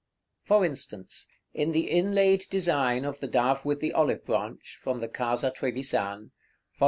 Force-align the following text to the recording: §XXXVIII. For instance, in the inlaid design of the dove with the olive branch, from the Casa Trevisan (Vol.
§XXXVIII. 0.03 0.47
For 0.47 0.65
instance, 0.65 1.27
in 1.53 1.73
the 1.73 1.91
inlaid 1.91 2.45
design 2.49 3.05
of 3.05 3.19
the 3.19 3.27
dove 3.27 3.65
with 3.65 3.81
the 3.81 3.93
olive 3.93 4.25
branch, 4.25 4.79
from 4.81 4.99
the 4.99 5.07
Casa 5.07 5.51
Trevisan 5.51 6.31
(Vol. 6.71 6.79